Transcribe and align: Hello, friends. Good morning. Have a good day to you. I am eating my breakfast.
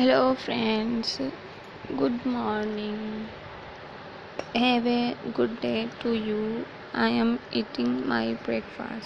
Hello, 0.00 0.34
friends. 0.34 1.20
Good 1.94 2.24
morning. 2.24 3.34
Have 4.54 4.86
a 4.86 5.16
good 5.32 5.60
day 5.60 5.90
to 5.98 6.12
you. 6.12 6.68
I 6.94 7.08
am 7.08 7.40
eating 7.50 8.06
my 8.06 8.34
breakfast. 8.34 8.98